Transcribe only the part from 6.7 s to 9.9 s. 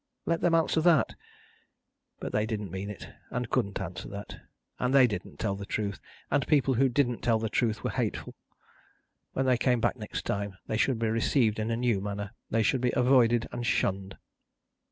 who didn't tell the truth were hateful. When they came